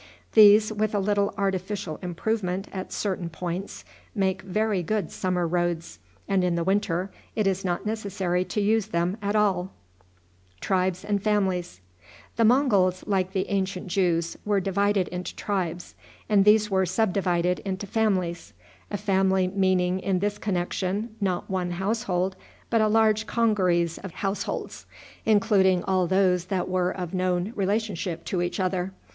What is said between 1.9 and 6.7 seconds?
improvement at certain points, make very good summer roads, and in the